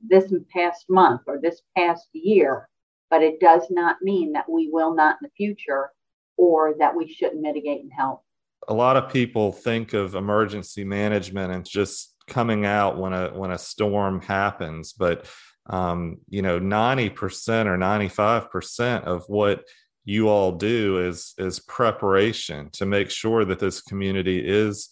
this 0.00 0.32
past 0.50 0.86
month 0.88 1.20
or 1.26 1.38
this 1.38 1.60
past 1.76 2.08
year, 2.12 2.68
but 3.10 3.22
it 3.22 3.38
does 3.38 3.66
not 3.68 3.96
mean 4.00 4.32
that 4.32 4.48
we 4.48 4.70
will 4.72 4.94
not 4.94 5.16
in 5.20 5.28
the 5.28 5.36
future 5.36 5.90
or 6.38 6.74
that 6.78 6.96
we 6.96 7.06
shouldn't 7.06 7.42
mitigate 7.42 7.82
and 7.82 7.92
help. 7.92 8.22
A 8.68 8.74
lot 8.74 8.96
of 8.96 9.12
people 9.12 9.52
think 9.52 9.92
of 9.92 10.14
emergency 10.14 10.84
management 10.84 11.52
and 11.52 11.66
just 11.66 12.14
coming 12.26 12.64
out 12.64 12.98
when 12.98 13.12
a 13.12 13.28
when 13.30 13.50
a 13.50 13.58
storm 13.58 14.22
happens, 14.22 14.94
but 14.94 15.26
um, 15.70 16.18
you 16.28 16.42
know, 16.42 16.58
90% 16.58 17.66
or 17.66 17.78
95% 17.78 19.04
of 19.04 19.24
what 19.28 19.64
you 20.04 20.28
all 20.28 20.52
do 20.52 20.98
is 20.98 21.34
is 21.38 21.60
preparation 21.60 22.68
to 22.70 22.86
make 22.86 23.10
sure 23.10 23.44
that 23.44 23.60
this 23.60 23.80
community 23.80 24.40
is 24.44 24.88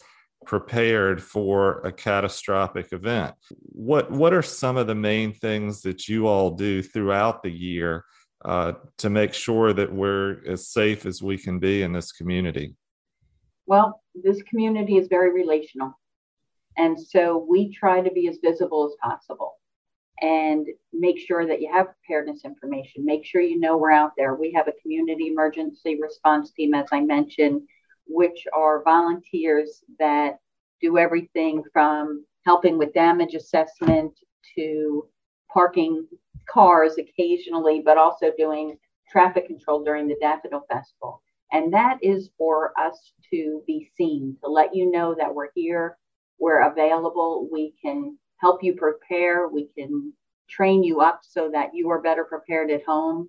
prepared 0.47 1.21
for 1.21 1.81
a 1.81 1.91
catastrophic 1.91 2.93
event. 2.93 3.35
What 3.63 4.11
what 4.11 4.33
are 4.33 4.43
some 4.43 4.77
of 4.77 4.87
the 4.87 4.95
main 4.95 5.33
things 5.33 5.83
that 5.83 6.09
you 6.09 6.29
all 6.29 6.53
do 6.53 6.83
throughout 6.83 7.43
the 7.43 7.51
year 7.51 8.05
uh, 8.45 8.75
to 8.99 9.11
make 9.11 9.35
sure 9.35 9.73
that 9.73 9.93
we're 9.93 10.41
as 10.47 10.69
safe 10.69 11.05
as 11.05 11.21
we 11.21 11.37
can 11.37 11.59
be 11.59 11.83
in 11.83 11.93
this 11.93 12.13
community? 12.13 12.77
Well, 13.67 14.01
this 14.15 14.41
community 14.43 14.99
is 14.99 15.09
very 15.09 15.33
relational, 15.33 15.99
and 16.77 16.99
so 17.01 17.45
we 17.51 17.73
try 17.75 18.03
to 18.03 18.11
be 18.13 18.29
as 18.29 18.39
visible 18.43 18.87
as 18.87 18.95
possible 19.03 19.58
and 20.21 20.67
make 20.93 21.19
sure 21.19 21.47
that 21.47 21.61
you 21.61 21.73
have 21.73 21.87
preparedness 21.87 22.45
information. 22.45 23.05
Make 23.05 23.25
sure 23.25 23.41
you 23.41 23.61
know 23.61 23.77
we're 23.77 23.93
out 23.93 24.13
there. 24.17 24.35
We 24.35 24.53
have 24.53 24.69
a 24.69 24.81
community 24.83 25.29
emergency 25.29 25.99
response 26.01 26.51
team, 26.53 26.75
as 26.75 26.89
I 26.93 27.01
mentioned 27.01 27.63
which 28.09 28.47
are 28.53 28.83
volunteers 28.83 29.85
that 29.99 30.39
do 30.81 30.99
everything 30.99 31.63
from 31.73 32.25
helping 32.47 32.79
with 32.79 32.95
damage 32.95 33.35
assessment 33.35 34.13
to 34.57 35.07
parking 35.53 36.07
cars 36.51 36.97
occasionally, 36.99 37.83
but 37.85 37.99
also 37.99 38.33
doing 38.37 38.79
traffic 39.11 39.47
control 39.47 39.85
during 39.85 40.09
the 40.09 40.17
Daffodil 40.21 40.65
Festival. 40.71 41.23
And 41.53 41.73
that 41.73 41.99
is 42.03 42.31
for 42.37 42.73
us 42.79 43.13
to 43.31 43.63
be 43.67 43.91
seen, 43.97 44.37
to 44.43 44.51
let 44.51 44.75
you 44.75 44.91
know 44.91 45.15
that 45.19 45.35
we're 45.35 45.51
here, 45.55 45.97
we're 46.39 46.71
available, 46.71 47.49
we 47.51 47.75
can 47.83 48.19
help 48.41 48.63
you 48.63 48.75
prepare, 48.75 49.49
we 49.49 49.69
can 49.77 50.13
train 50.49 50.83
you 50.83 51.01
up 51.01 51.21
so 51.23 51.51
that 51.53 51.71
you 51.75 51.91
are 51.91 52.01
better 52.01 52.25
prepared 52.25 52.71
at 52.71 52.85
home. 52.85 53.29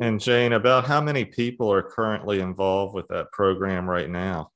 And 0.00 0.20
Jane, 0.20 0.52
about 0.52 0.86
how 0.86 1.00
many 1.00 1.24
people 1.24 1.72
are 1.72 1.82
currently 1.82 2.40
involved 2.40 2.94
with 2.94 3.08
that 3.08 3.32
program 3.32 3.88
right 3.88 4.08
now? 4.08 4.52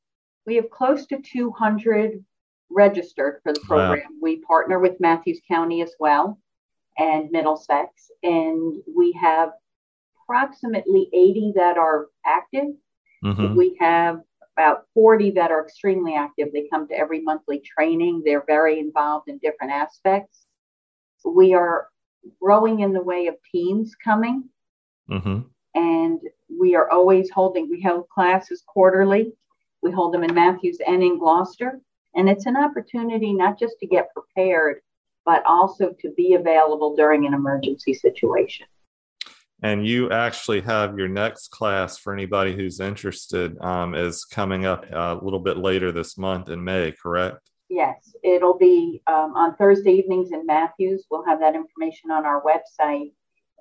We 0.46 0.56
have 0.56 0.70
close 0.70 1.06
to 1.06 1.20
200 1.20 2.24
registered 2.70 3.40
for 3.42 3.52
the 3.52 3.60
program. 3.60 4.06
Wow. 4.10 4.18
We 4.20 4.40
partner 4.40 4.78
with 4.78 5.00
Mathews 5.00 5.40
County 5.48 5.82
as 5.82 5.92
well 5.98 6.38
and 6.98 7.30
Middlesex, 7.30 8.10
and 8.22 8.76
we 8.94 9.12
have 9.12 9.50
approximately 10.22 11.08
80 11.12 11.54
that 11.56 11.78
are 11.78 12.08
active. 12.26 12.68
Mm-hmm. 13.24 13.54
We 13.54 13.76
have 13.80 14.20
about 14.56 14.86
40 14.94 15.32
that 15.32 15.50
are 15.50 15.64
extremely 15.64 16.14
active. 16.14 16.48
They 16.52 16.68
come 16.70 16.86
to 16.88 16.94
every 16.94 17.20
monthly 17.20 17.60
training, 17.60 18.22
they're 18.24 18.44
very 18.46 18.78
involved 18.78 19.28
in 19.28 19.38
different 19.38 19.72
aspects. 19.72 20.46
We 21.24 21.54
are 21.54 21.88
growing 22.40 22.80
in 22.80 22.92
the 22.92 23.02
way 23.02 23.26
of 23.26 23.36
teams 23.50 23.94
coming. 24.02 24.48
Mm-hmm. 25.10 25.40
And 25.74 26.20
we 26.50 26.74
are 26.74 26.90
always 26.90 27.30
holding, 27.30 27.70
we 27.70 27.80
hold 27.80 28.08
classes 28.08 28.62
quarterly. 28.66 29.32
We 29.82 29.90
hold 29.90 30.14
them 30.14 30.22
in 30.22 30.34
Mathews 30.34 30.78
and 30.86 31.02
in 31.02 31.18
Gloucester. 31.18 31.80
And 32.14 32.28
it's 32.28 32.46
an 32.46 32.56
opportunity 32.56 33.32
not 33.32 33.58
just 33.58 33.78
to 33.80 33.86
get 33.86 34.12
prepared, 34.14 34.80
but 35.24 35.42
also 35.46 35.94
to 36.00 36.10
be 36.16 36.34
available 36.34 36.94
during 36.94 37.26
an 37.26 37.34
emergency 37.34 37.94
situation. 37.94 38.66
And 39.62 39.86
you 39.86 40.10
actually 40.10 40.60
have 40.62 40.98
your 40.98 41.08
next 41.08 41.52
class 41.52 41.96
for 41.96 42.12
anybody 42.12 42.54
who's 42.54 42.80
interested 42.80 43.56
um, 43.60 43.94
is 43.94 44.24
coming 44.24 44.66
up 44.66 44.84
uh, 44.92 45.16
a 45.20 45.24
little 45.24 45.38
bit 45.38 45.56
later 45.56 45.92
this 45.92 46.18
month 46.18 46.48
in 46.48 46.62
May, 46.62 46.92
correct? 47.00 47.48
Yes, 47.68 48.14
it'll 48.24 48.58
be 48.58 49.02
um, 49.06 49.34
on 49.36 49.54
Thursday 49.56 49.92
evenings 49.92 50.32
in 50.32 50.44
Mathews. 50.46 51.06
We'll 51.10 51.24
have 51.24 51.38
that 51.40 51.54
information 51.54 52.10
on 52.10 52.26
our 52.26 52.42
website. 52.42 53.12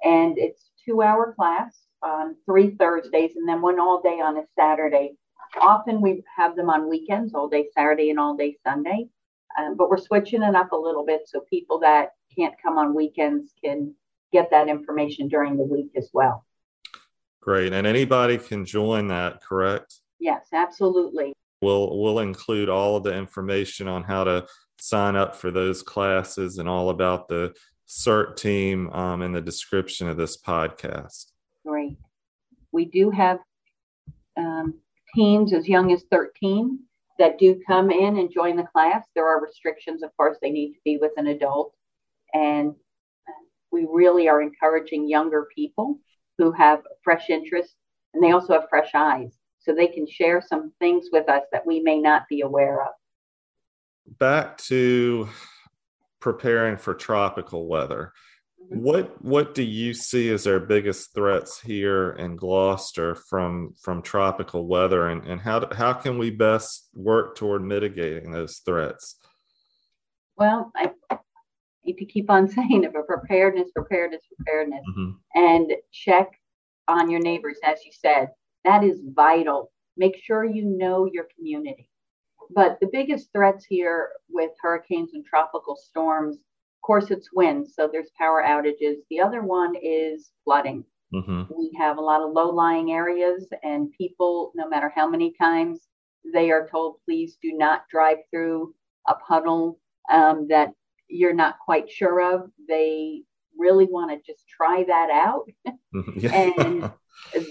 And 0.03 0.39
it's 0.39 0.71
two 0.83 1.03
hour 1.03 1.33
class 1.35 1.83
on 2.01 2.35
three 2.45 2.71
Thursdays 2.71 3.35
and 3.35 3.47
then 3.47 3.61
one 3.61 3.79
all 3.79 4.01
day 4.01 4.19
on 4.19 4.37
a 4.37 4.43
Saturday. 4.57 5.13
Often 5.61 6.01
we 6.01 6.23
have 6.35 6.55
them 6.55 6.69
on 6.71 6.89
weekends, 6.89 7.35
all 7.35 7.47
day 7.47 7.67
Saturday 7.75 8.09
and 8.09 8.19
all 8.19 8.35
day 8.35 8.57
Sunday. 8.65 9.07
Um, 9.57 9.75
but 9.77 9.89
we're 9.89 9.97
switching 9.97 10.41
it 10.41 10.55
up 10.55 10.71
a 10.71 10.77
little 10.77 11.05
bit 11.05 11.21
so 11.27 11.41
people 11.49 11.79
that 11.79 12.13
can't 12.35 12.55
come 12.61 12.77
on 12.77 12.95
weekends 12.95 13.53
can 13.63 13.93
get 14.31 14.49
that 14.51 14.67
information 14.67 15.27
during 15.27 15.57
the 15.57 15.63
week 15.63 15.91
as 15.95 16.09
well. 16.13 16.45
Great. 17.41 17.73
And 17.73 17.87
anybody 17.87 18.37
can 18.37 18.65
join 18.65 19.07
that, 19.07 19.41
correct? 19.41 19.95
Yes, 20.19 20.47
absolutely. 20.53 21.33
We'll 21.61 21.99
we'll 21.99 22.19
include 22.19 22.69
all 22.69 22.95
of 22.95 23.03
the 23.03 23.15
information 23.15 23.87
on 23.87 24.03
how 24.03 24.23
to 24.23 24.47
sign 24.79 25.15
up 25.15 25.35
for 25.35 25.51
those 25.51 25.83
classes 25.83 26.57
and 26.57 26.67
all 26.67 26.89
about 26.89 27.27
the 27.27 27.53
CERT 27.87 28.35
team 28.37 28.89
um, 28.91 29.21
in 29.21 29.31
the 29.31 29.41
description 29.41 30.07
of 30.07 30.17
this 30.17 30.41
podcast. 30.41 31.31
Great. 31.65 31.97
We 32.71 32.85
do 32.85 33.11
have 33.11 33.39
um, 34.37 34.75
teens 35.13 35.53
as 35.53 35.67
young 35.67 35.91
as 35.91 36.03
13 36.09 36.79
that 37.19 37.37
do 37.37 37.61
come 37.67 37.91
in 37.91 38.17
and 38.17 38.31
join 38.31 38.55
the 38.55 38.63
class. 38.63 39.05
There 39.13 39.27
are 39.27 39.41
restrictions, 39.41 40.03
of 40.03 40.15
course, 40.17 40.37
they 40.41 40.49
need 40.49 40.73
to 40.73 40.79
be 40.83 40.97
with 40.97 41.11
an 41.17 41.27
adult. 41.27 41.73
And 42.33 42.75
we 43.71 43.87
really 43.89 44.27
are 44.27 44.41
encouraging 44.41 45.09
younger 45.09 45.47
people 45.53 45.99
who 46.37 46.51
have 46.51 46.81
fresh 47.03 47.29
interest 47.29 47.75
and 48.13 48.23
they 48.23 48.31
also 48.31 48.53
have 48.53 48.69
fresh 48.69 48.91
eyes 48.93 49.37
so 49.59 49.73
they 49.73 49.87
can 49.87 50.07
share 50.07 50.41
some 50.41 50.71
things 50.79 51.07
with 51.11 51.29
us 51.29 51.43
that 51.51 51.65
we 51.65 51.79
may 51.79 51.99
not 51.99 52.23
be 52.27 52.41
aware 52.41 52.81
of. 52.81 52.93
Back 54.17 54.57
to 54.59 55.29
preparing 56.19 56.77
for 56.77 56.93
tropical 56.93 57.67
weather. 57.67 58.13
Mm-hmm. 58.63 58.81
What 58.81 59.23
what 59.23 59.53
do 59.53 59.63
you 59.63 59.93
see 59.93 60.29
as 60.29 60.47
our 60.47 60.59
biggest 60.59 61.13
threats 61.13 61.61
here 61.61 62.11
in 62.11 62.35
Gloucester 62.35 63.15
from 63.15 63.73
from 63.81 64.01
tropical 64.01 64.67
weather, 64.67 65.07
and, 65.07 65.25
and 65.25 65.41
how 65.41 65.67
how 65.73 65.93
can 65.93 66.17
we 66.17 66.29
best 66.29 66.89
work 66.93 67.35
toward 67.35 67.63
mitigating 67.63 68.31
those 68.31 68.57
threats? 68.57 69.15
Well, 70.37 70.71
I 70.75 70.91
need 71.85 71.97
to 71.97 72.05
keep 72.05 72.29
on 72.29 72.47
saying 72.49 72.83
it, 72.83 72.93
but 72.93 73.07
preparedness, 73.07 73.71
preparedness, 73.71 74.23
preparedness, 74.35 74.83
mm-hmm. 74.89 75.11
and 75.35 75.71
check 75.91 76.29
on 76.87 77.09
your 77.09 77.21
neighbors, 77.21 77.57
as 77.63 77.79
you 77.85 77.91
said. 77.91 78.29
That 78.65 78.83
is 78.83 79.01
vital. 79.15 79.71
Make 79.97 80.17
sure 80.23 80.45
you 80.45 80.65
know 80.65 81.09
your 81.11 81.27
community. 81.35 81.89
But 82.53 82.79
the 82.79 82.89
biggest 82.91 83.31
threats 83.31 83.65
here 83.65 84.09
with 84.29 84.51
hurricanes 84.61 85.11
and 85.13 85.25
tropical 85.25 85.75
storms, 85.75 86.35
of 86.35 86.81
course, 86.85 87.11
it's 87.11 87.29
wind, 87.33 87.67
so 87.67 87.89
there's 87.91 88.11
power 88.17 88.43
outages. 88.45 88.95
The 89.09 89.21
other 89.21 89.41
one 89.41 89.73
is 89.81 90.31
flooding. 90.43 90.83
Mm-hmm. 91.13 91.43
We 91.55 91.71
have 91.79 91.97
a 91.97 92.01
lot 92.01 92.21
of 92.21 92.31
low 92.31 92.49
lying 92.49 92.91
areas, 92.91 93.47
and 93.63 93.91
people, 93.97 94.51
no 94.55 94.67
matter 94.67 94.91
how 94.93 95.07
many 95.07 95.33
times 95.39 95.87
they 96.33 96.51
are 96.51 96.67
told, 96.67 96.97
please 97.05 97.37
do 97.41 97.53
not 97.53 97.83
drive 97.89 98.17
through 98.29 98.73
a 99.07 99.15
puddle 99.15 99.79
um, 100.11 100.47
that 100.49 100.73
you're 101.11 101.33
not 101.33 101.59
quite 101.59 101.89
sure 101.91 102.35
of, 102.35 102.49
they 102.67 103.23
really 103.57 103.85
want 103.85 104.11
to 104.11 104.31
just 104.31 104.47
try 104.47 104.83
that 104.87 105.09
out. 105.11 105.49
Mm-hmm. 105.93 106.33
and 106.33 106.91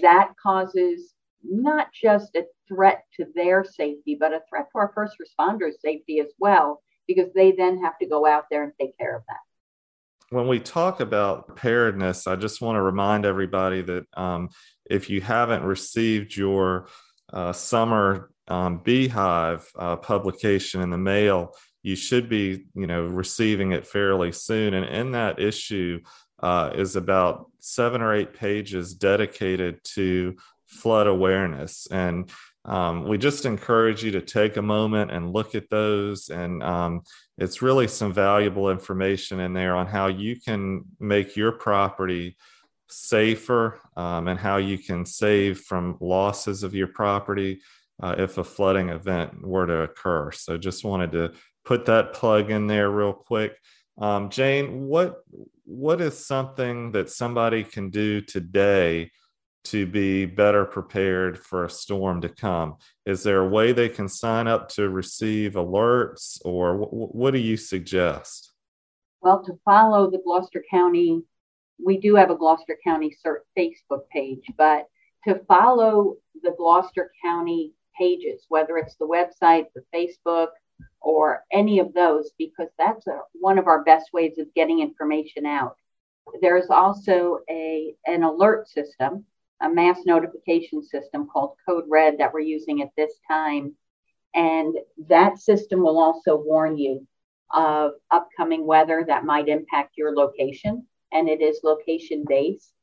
that 0.01 0.33
causes 0.41 1.13
not 1.43 1.87
just 1.93 2.35
a 2.35 2.45
threat 2.67 3.03
to 3.17 3.25
their 3.35 3.63
safety, 3.63 4.17
but 4.19 4.33
a 4.33 4.41
threat 4.49 4.67
to 4.71 4.79
our 4.79 4.91
first 4.93 5.15
responders' 5.21 5.79
safety 5.79 6.19
as 6.19 6.31
well, 6.39 6.81
because 7.07 7.31
they 7.33 7.51
then 7.51 7.83
have 7.83 7.97
to 7.99 8.07
go 8.07 8.25
out 8.25 8.45
there 8.49 8.63
and 8.63 8.73
take 8.79 8.97
care 8.97 9.15
of 9.15 9.23
that. 9.27 10.35
When 10.35 10.47
we 10.47 10.59
talk 10.59 11.01
about 11.01 11.47
preparedness, 11.47 12.25
I 12.25 12.35
just 12.35 12.61
want 12.61 12.77
to 12.77 12.81
remind 12.81 13.25
everybody 13.25 13.81
that 13.81 14.05
um, 14.15 14.49
if 14.89 15.09
you 15.09 15.19
haven't 15.19 15.63
received 15.63 16.35
your 16.35 16.87
uh, 17.33 17.53
summer 17.53 18.31
um, 18.47 18.79
beehive 18.79 19.69
uh, 19.77 19.97
publication 19.97 20.81
in 20.81 20.89
the 20.89 20.97
mail, 20.97 21.53
you 21.83 21.95
should 21.95 22.29
be, 22.29 22.65
you 22.75 22.87
know, 22.87 23.05
receiving 23.05 23.71
it 23.71 23.87
fairly 23.87 24.31
soon. 24.31 24.73
And 24.73 24.85
in 24.85 25.11
that 25.11 25.39
issue 25.39 26.01
uh, 26.41 26.71
is 26.75 26.95
about 26.95 27.47
seven 27.59 28.01
or 28.01 28.13
eight 28.13 28.33
pages 28.33 28.93
dedicated 28.93 29.83
to 29.95 30.35
flood 30.65 31.07
awareness. 31.07 31.87
And 31.91 32.29
um, 32.63 33.07
we 33.07 33.17
just 33.17 33.45
encourage 33.45 34.03
you 34.03 34.11
to 34.11 34.21
take 34.21 34.57
a 34.57 34.61
moment 34.61 35.11
and 35.11 35.33
look 35.33 35.55
at 35.55 35.69
those. 35.69 36.29
And 36.29 36.61
um, 36.61 37.01
it's 37.37 37.61
really 37.61 37.87
some 37.87 38.13
valuable 38.13 38.69
information 38.69 39.39
in 39.39 39.53
there 39.53 39.75
on 39.75 39.87
how 39.87 40.07
you 40.07 40.39
can 40.39 40.83
make 40.99 41.35
your 41.35 41.51
property 41.51 42.37
safer 42.87 43.79
um, 43.95 44.27
and 44.27 44.39
how 44.39 44.57
you 44.57 44.77
can 44.77 45.05
save 45.05 45.61
from 45.61 45.97
losses 45.99 46.63
of 46.63 46.75
your 46.75 46.87
property 46.87 47.61
uh, 48.01 48.15
if 48.17 48.37
a 48.37 48.43
flooding 48.43 48.89
event 48.89 49.45
were 49.45 49.65
to 49.65 49.81
occur. 49.81 50.31
So 50.31 50.57
just 50.57 50.83
wanted 50.83 51.11
to 51.13 51.33
put 51.65 51.85
that 51.85 52.13
plug 52.13 52.51
in 52.51 52.67
there 52.67 52.89
real 52.89 53.13
quick. 53.13 53.57
Um, 53.97 54.29
Jane, 54.29 54.87
what 54.87 55.17
what 55.65 56.01
is 56.01 56.25
something 56.25 56.91
that 56.91 57.09
somebody 57.09 57.63
can 57.63 57.89
do 57.89 58.21
today 58.21 59.11
to 59.63 59.85
be 59.85 60.25
better 60.25 60.65
prepared 60.65 61.37
for 61.37 61.65
a 61.65 61.69
storm 61.69 62.21
to 62.21 62.29
come? 62.29 62.75
Is 63.05 63.23
there 63.23 63.41
a 63.41 63.47
way 63.47 63.71
they 63.71 63.89
can 63.89 64.09
sign 64.09 64.47
up 64.47 64.69
to 64.69 64.89
receive 64.89 65.53
alerts, 65.53 66.39
or 66.43 66.79
w- 66.79 67.07
what 67.07 67.31
do 67.31 67.39
you 67.39 67.57
suggest? 67.57 68.51
Well, 69.21 69.43
to 69.45 69.59
follow 69.63 70.09
the 70.09 70.21
Gloucester 70.25 70.63
County, 70.69 71.21
we 71.83 71.99
do 71.99 72.15
have 72.15 72.31
a 72.31 72.35
Gloucester 72.35 72.77
County 72.83 73.15
CERT 73.23 73.41
Facebook 73.57 74.01
page, 74.11 74.43
but 74.57 74.87
to 75.27 75.39
follow 75.47 76.15
the 76.41 76.55
Gloucester 76.57 77.11
County 77.23 77.73
pages, 77.97 78.45
whether 78.49 78.77
it's 78.77 78.95
the 78.95 79.07
website, 79.07 79.65
the 79.75 79.83
Facebook, 79.93 80.47
or 81.01 81.43
any 81.51 81.79
of 81.79 81.93
those, 81.93 82.31
because 82.37 82.69
that's 82.77 83.07
a, 83.07 83.19
one 83.33 83.57
of 83.57 83.67
our 83.67 83.83
best 83.83 84.13
ways 84.13 84.37
of 84.37 84.53
getting 84.53 84.79
information 84.79 85.45
out. 85.45 85.75
There's 86.41 86.69
also 86.69 87.39
a, 87.49 87.95
an 88.05 88.23
alert 88.23 88.69
system 88.69 89.25
a 89.61 89.69
mass 89.69 89.99
notification 90.05 90.83
system 90.83 91.27
called 91.27 91.55
Code 91.67 91.85
Red 91.87 92.17
that 92.17 92.33
we're 92.33 92.39
using 92.39 92.81
at 92.81 92.89
this 92.97 93.13
time. 93.27 93.75
And 94.33 94.75
that 95.07 95.39
system 95.39 95.81
will 95.81 95.99
also 95.99 96.35
warn 96.35 96.77
you 96.77 97.07
of 97.53 97.91
upcoming 98.09 98.65
weather 98.65 99.03
that 99.07 99.25
might 99.25 99.47
impact 99.47 99.97
your 99.97 100.15
location. 100.15 100.85
And 101.11 101.29
it 101.29 101.41
is 101.41 101.59
location 101.63 102.25
based. 102.27 102.73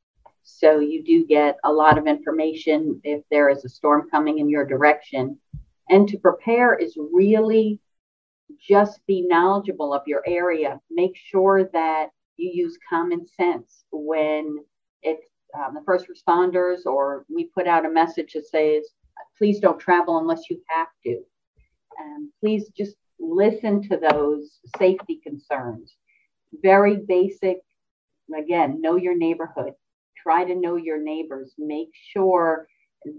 So 0.44 0.78
you 0.78 1.02
do 1.02 1.26
get 1.26 1.56
a 1.64 1.72
lot 1.72 1.98
of 1.98 2.06
information 2.06 3.00
if 3.02 3.22
there 3.30 3.50
is 3.50 3.64
a 3.64 3.68
storm 3.68 4.08
coming 4.10 4.38
in 4.38 4.48
your 4.48 4.66
direction. 4.66 5.38
And 5.90 6.08
to 6.08 6.18
prepare 6.18 6.74
is 6.74 6.96
really 6.96 7.80
just 8.60 9.00
be 9.06 9.26
knowledgeable 9.26 9.92
of 9.92 10.02
your 10.06 10.22
area. 10.26 10.80
Make 10.90 11.16
sure 11.16 11.68
that 11.72 12.08
you 12.36 12.50
use 12.52 12.78
common 12.88 13.26
sense 13.26 13.84
when 13.90 14.58
it's 15.02 15.26
um, 15.58 15.74
the 15.74 15.82
first 15.84 16.06
responders, 16.08 16.86
or 16.86 17.24
we 17.28 17.46
put 17.46 17.66
out 17.66 17.86
a 17.86 17.90
message 17.90 18.34
that 18.34 18.46
says, 18.46 18.84
please 19.36 19.60
don't 19.60 19.78
travel 19.78 20.18
unless 20.18 20.50
you 20.50 20.60
have 20.68 20.88
to. 21.04 21.20
And 21.98 22.28
please 22.40 22.70
just 22.76 22.96
listen 23.18 23.82
to 23.88 23.96
those 23.96 24.58
safety 24.78 25.20
concerns. 25.22 25.96
Very 26.62 26.96
basic, 26.96 27.58
again, 28.36 28.80
know 28.80 28.96
your 28.96 29.16
neighborhood. 29.16 29.72
Try 30.16 30.44
to 30.44 30.54
know 30.54 30.76
your 30.76 31.02
neighbors. 31.02 31.54
Make 31.58 31.90
sure 32.12 32.68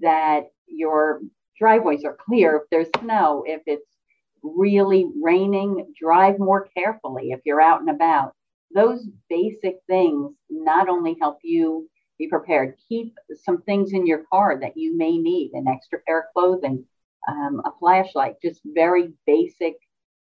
that 0.01 0.43
your 0.67 1.21
driveways 1.57 2.05
are 2.05 2.17
clear 2.25 2.57
if 2.57 2.63
there's 2.71 2.89
snow. 3.01 3.43
If 3.45 3.61
it's 3.65 3.98
really 4.43 5.09
raining, 5.21 5.93
drive 5.99 6.39
more 6.39 6.67
carefully 6.75 7.31
if 7.31 7.41
you're 7.45 7.61
out 7.61 7.81
and 7.81 7.89
about. 7.89 8.33
Those 8.73 9.07
basic 9.29 9.77
things 9.87 10.35
not 10.49 10.89
only 10.89 11.17
help 11.19 11.39
you 11.43 11.89
be 12.17 12.27
prepared. 12.27 12.75
Keep 12.87 13.15
some 13.43 13.61
things 13.61 13.93
in 13.93 14.05
your 14.05 14.23
car 14.31 14.59
that 14.59 14.77
you 14.77 14.95
may 14.95 15.17
need 15.17 15.51
an 15.53 15.67
extra 15.67 15.99
pair 16.05 16.19
of 16.19 16.25
clothing, 16.33 16.85
um, 17.27 17.61
a 17.65 17.71
flashlight, 17.79 18.35
just 18.43 18.61
very 18.65 19.13
basic 19.25 19.75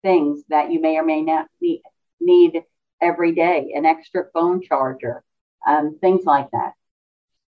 things 0.03 0.43
that 0.49 0.71
you 0.71 0.81
may 0.81 0.99
or 0.99 1.05
may 1.05 1.23
not 1.23 1.47
need 2.21 2.63
every 3.01 3.33
day, 3.33 3.73
an 3.75 3.87
extra 3.87 4.27
phone 4.33 4.61
charger, 4.61 5.25
um, 5.67 5.99
things 6.01 6.25
like 6.25 6.51
that. 6.51 6.73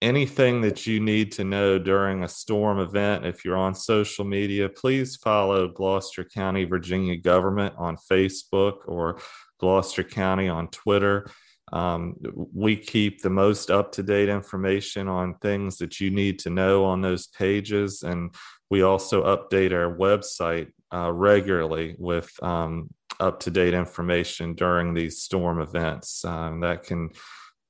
Anything 0.03 0.61
that 0.61 0.87
you 0.87 1.01
need 1.01 1.33
to 1.33 1.45
know 1.45 1.79
during 1.79 2.23
a 2.23 2.29
storm 2.29 2.79
event, 2.79 3.25
if 3.25 3.45
you're 3.45 3.57
on 3.57 3.75
social 3.75 4.27
media, 4.27 4.69
please 4.69 5.17
follow 5.17 5.69
Gloucester 5.69 6.23
County, 6.23 6.65
Virginia 6.65 7.17
government 7.17 7.75
on 7.79 7.97
Facebook 8.11 8.81
or 8.87 9.19
Gloucester 9.59 10.05
County 10.05 10.49
on 10.49 10.69
Twitter. 10.69 11.31
Um, 11.73 12.15
we 12.55 12.77
keep 12.77 13.23
the 13.23 13.31
most 13.31 13.71
up 13.71 13.93
to 13.93 14.03
date 14.03 14.29
information 14.29 15.09
on 15.09 15.39
things 15.39 15.79
that 15.79 16.01
you 16.01 16.11
need 16.11 16.39
to 16.41 16.51
know 16.51 16.85
on 16.85 17.01
those 17.01 17.27
pages. 17.27 18.03
And 18.03 18.35
we 18.71 18.83
also 18.83 19.25
update 19.25 19.73
our 19.73 19.97
website 19.97 20.73
uh, 20.93 21.11
regularly 21.13 21.97
with 21.99 22.31
um, 22.43 22.91
up 23.19 23.41
to 23.41 23.51
date 23.51 23.75
information 23.75 24.55
during 24.55 24.95
these 24.95 25.23
storm 25.23 25.61
events. 25.61 26.25
Um, 26.25 26.61
that 26.61 26.85
can 26.85 27.11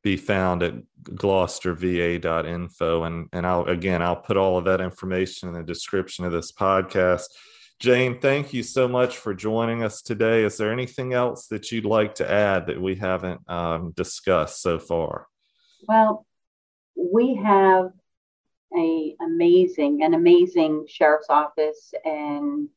be 0.07 0.17
found 0.17 0.63
at 0.63 0.75
gloucesterva.info. 1.03 3.03
And, 3.03 3.29
and 3.33 3.45
I'll, 3.45 3.65
again, 3.65 4.03
I'll 4.03 4.15
put 4.15 4.37
all 4.37 4.57
of 4.57 4.67
that 4.67 4.81
information 4.81 5.49
in 5.49 5.57
the 5.57 5.65
description 5.65 6.25
of 6.25 6.31
this 6.31 6.53
podcast. 6.53 7.25
Jane, 7.81 8.21
thank 8.21 8.55
you 8.55 8.63
so 8.63 8.87
much 8.87 9.17
for 9.17 9.35
joining 9.35 9.83
us 9.83 10.03
today. 10.03 10.45
Is 10.45 10.59
there 10.59 10.73
anything 10.73 11.13
else 11.13 11.49
that 11.49 11.73
you'd 11.73 11.85
like 11.85 12.15
to 12.17 12.31
add 12.31 12.69
that 12.69 12.81
we 12.81 12.95
haven't 12.95 13.41
um, 13.51 13.95
discussed 13.97 14.63
so 14.63 14.79
far? 14.79 15.27
Well, 15.89 16.25
we 16.95 17.35
have 17.45 17.91
a 18.79 19.17
amazing, 19.21 20.05
an 20.05 20.15
amazing 20.15 20.87
sheriff's 20.89 21.31
office, 21.31 21.93
and 22.05 22.69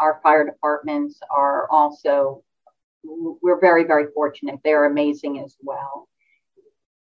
our 0.00 0.18
fire 0.20 0.44
departments 0.44 1.20
are 1.30 1.70
also. 1.70 2.42
We're 3.04 3.60
very, 3.60 3.84
very 3.84 4.06
fortunate. 4.14 4.60
They're 4.62 4.84
amazing 4.84 5.40
as 5.40 5.56
well. 5.60 6.08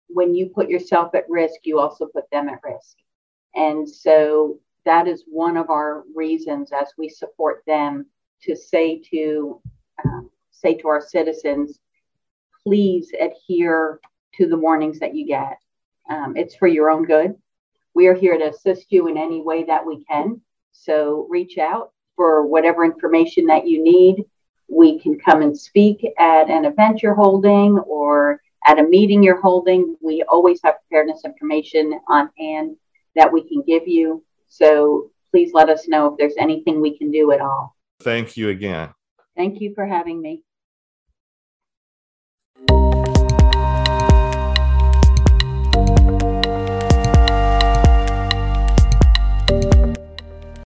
When 0.09 0.35
you 0.35 0.49
put 0.49 0.68
yourself 0.68 1.14
at 1.14 1.29
risk, 1.29 1.61
you 1.64 1.79
also 1.79 2.07
put 2.07 2.31
them 2.31 2.49
at 2.49 2.61
risk. 2.64 2.97
And 3.55 3.88
so 3.88 4.59
that 4.85 5.07
is 5.07 5.25
one 5.27 5.57
of 5.57 5.71
our 5.71 6.05
reasons 6.14 6.71
as 6.73 6.88
we 6.97 7.09
support 7.09 7.62
them 7.66 8.07
to 8.42 8.57
say 8.57 9.01
to 9.11 9.61
um, 10.05 10.31
say 10.51 10.75
to 10.75 10.88
our 10.88 11.01
citizens, 11.01 11.81
please 12.62 13.12
adhere 13.21 14.01
to 14.35 14.47
the 14.49 14.57
warnings 14.57 14.99
that 15.01 15.14
you 15.14 15.27
get. 15.27 15.59
Um, 16.09 16.37
it's 16.37 16.55
for 16.57 16.68
your 16.68 16.90
own 16.90 17.05
good. 17.05 17.35
We 17.94 18.07
are 18.07 18.14
here 18.14 18.38
to 18.38 18.51
assist 18.51 18.87
you 18.90 19.09
in 19.09 19.16
any 19.16 19.42
way 19.42 19.64
that 19.64 19.85
we 19.85 20.05
can. 20.05 20.40
So 20.73 21.27
reach 21.29 21.59
out 21.59 21.92
for 22.16 22.47
whatever 22.47 22.85
information 22.85 23.47
that 23.47 23.66
you 23.66 23.83
need. 23.83 24.25
We 24.68 24.99
can 25.01 25.18
come 25.18 25.42
and 25.42 25.59
speak 25.59 26.07
at 26.18 26.51
an 26.51 26.64
event 26.64 27.03
you're 27.03 27.14
holding, 27.14 27.79
or 27.79 28.40
at 28.66 28.79
a 28.79 28.83
meeting 28.83 29.23
you're 29.23 29.40
holding, 29.40 29.97
we 30.01 30.23
always 30.29 30.61
have 30.64 30.77
preparedness 30.81 31.25
information 31.25 31.99
on 32.09 32.31
hand 32.38 32.77
that 33.14 33.33
we 33.33 33.47
can 33.47 33.62
give 33.62 33.87
you. 33.87 34.25
So 34.49 35.11
please 35.31 35.53
let 35.53 35.68
us 35.68 35.88
know 35.88 36.07
if 36.07 36.18
there's 36.18 36.37
anything 36.38 36.81
we 36.81 36.97
can 36.97 37.11
do 37.11 37.33
at 37.33 37.40
all. 37.40 37.77
Thank 38.01 38.37
you 38.37 38.49
again. 38.49 38.90
Thank 39.37 39.61
you 39.61 39.75
for 39.75 39.87
having 39.87 40.21
me. 40.21 40.42